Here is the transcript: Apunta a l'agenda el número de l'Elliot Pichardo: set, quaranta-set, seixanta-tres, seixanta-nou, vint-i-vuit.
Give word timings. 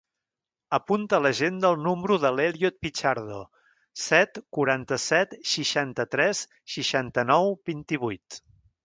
Apunta 0.75 1.15
a 1.17 1.23
l'agenda 1.25 1.69
el 1.75 1.83
número 1.87 2.15
de 2.23 2.31
l'Elliot 2.37 2.79
Pichardo: 2.85 3.41
set, 4.05 4.39
quaranta-set, 4.59 5.37
seixanta-tres, 5.53 6.43
seixanta-nou, 6.77 7.53
vint-i-vuit. 7.73 8.41